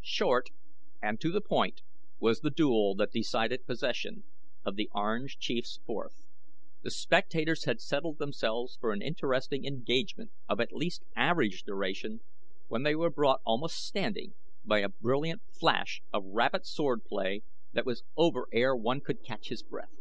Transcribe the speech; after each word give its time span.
Short 0.00 0.50
and 1.02 1.20
to 1.20 1.32
the 1.32 1.40
point 1.40 1.82
was 2.20 2.38
the 2.38 2.52
duel 2.52 2.94
that 2.94 3.10
decided 3.10 3.66
possession 3.66 4.22
of 4.64 4.76
the 4.76 4.88
Orange 4.94 5.38
Chief's 5.38 5.80
fourth. 5.84 6.24
The 6.82 6.92
spectators 6.92 7.64
had 7.64 7.80
settled 7.80 8.18
themselves 8.18 8.76
for 8.80 8.92
an 8.92 9.02
interesting 9.02 9.64
engagement 9.64 10.30
of 10.48 10.60
at 10.60 10.70
least 10.72 11.02
average 11.16 11.64
duration 11.64 12.20
when 12.68 12.84
they 12.84 12.94
were 12.94 13.10
brought 13.10 13.40
almost 13.44 13.84
standing 13.84 14.34
by 14.64 14.82
a 14.82 14.88
brilliant 14.88 15.42
flash 15.50 16.00
of 16.12 16.24
rapid 16.26 16.64
swordplay 16.64 17.42
that 17.72 17.84
was 17.84 18.04
over 18.16 18.46
ere 18.52 18.76
one 18.76 19.00
could 19.00 19.24
catch 19.24 19.48
his 19.48 19.64
breath. 19.64 19.96